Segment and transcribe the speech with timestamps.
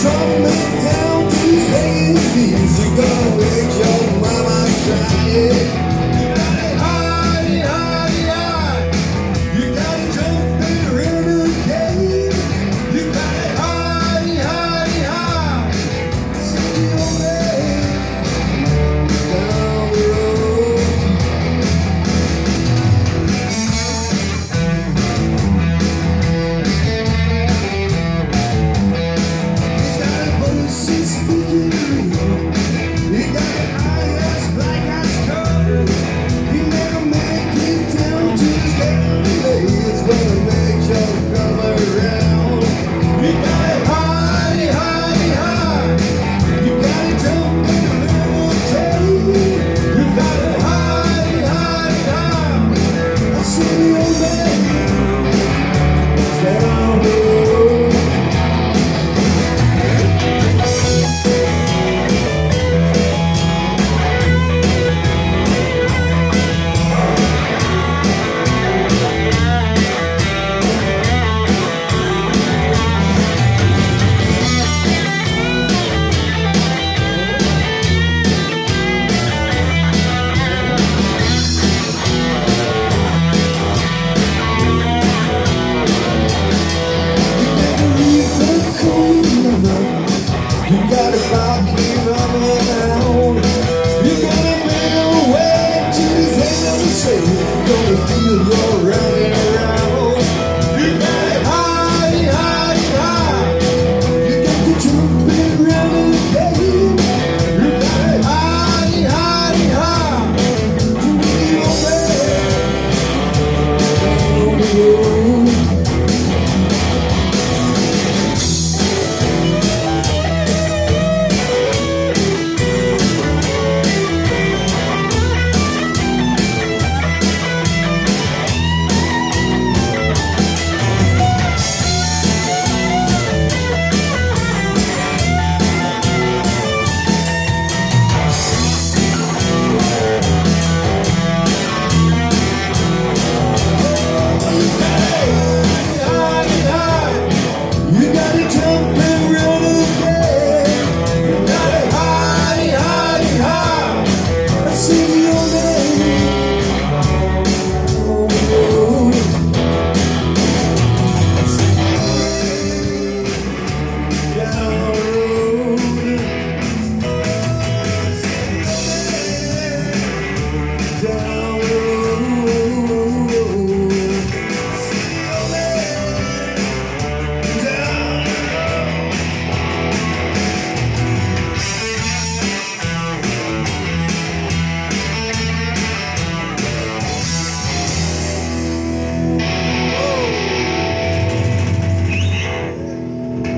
[0.00, 0.49] struck